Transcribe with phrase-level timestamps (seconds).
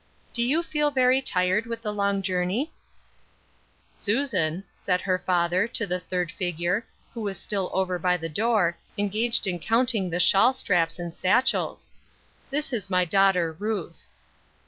[0.33, 2.71] "Do you feel very tired with the long joiu ney?""
[3.93, 8.79] Susan," said her father, to the third figure, who was still over by the door,
[8.97, 10.01] engaged in count Ser Cross Seems Heavy.
[10.01, 10.23] 11 ing tht.
[10.23, 11.91] T^liawl straps and satchels."
[12.49, 14.07] This is my daugW^^r Ruth."